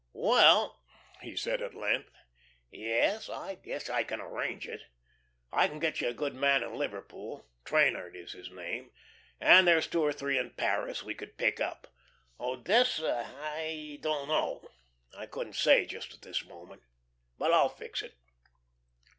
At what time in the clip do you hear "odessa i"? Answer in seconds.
12.39-13.99